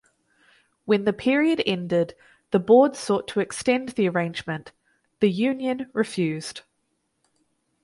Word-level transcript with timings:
When 0.85 1.03
the 1.03 1.13
period 1.13 1.61
ended 1.63 2.15
the 2.49 2.57
board 2.57 2.95
sought 2.95 3.27
to 3.27 3.39
extend 3.39 3.89
the 3.89 4.09
arrangement 4.09 4.71
the 5.19 5.29
union 5.29 5.91
refused. 5.93 6.61